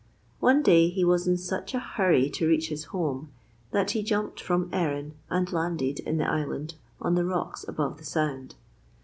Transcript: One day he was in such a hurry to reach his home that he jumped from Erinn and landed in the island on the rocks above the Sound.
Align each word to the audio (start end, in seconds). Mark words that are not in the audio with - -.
One 0.39 0.63
day 0.63 0.89
he 0.89 1.05
was 1.05 1.27
in 1.27 1.37
such 1.37 1.75
a 1.75 1.79
hurry 1.79 2.27
to 2.31 2.47
reach 2.47 2.69
his 2.69 2.85
home 2.85 3.29
that 3.69 3.91
he 3.91 4.01
jumped 4.01 4.39
from 4.41 4.67
Erinn 4.73 5.11
and 5.29 5.53
landed 5.53 5.99
in 5.99 6.17
the 6.17 6.27
island 6.27 6.73
on 6.99 7.13
the 7.13 7.23
rocks 7.23 7.63
above 7.67 7.99
the 7.99 8.03
Sound. 8.03 8.55